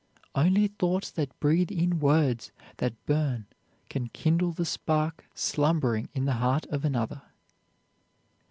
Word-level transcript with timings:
Only 0.33 0.65
thoughts 0.65 1.11
that 1.11 1.39
breathe 1.39 1.71
in 1.71 1.99
words 1.99 2.51
that 2.77 3.05
burn 3.05 3.45
can 3.87 4.09
kindle 4.09 4.51
the 4.51 4.65
spark 4.65 5.25
slumbering 5.35 6.09
in 6.13 6.25
the 6.25 6.37
heart 6.41 6.65
of 6.71 6.83
another. 6.83 7.21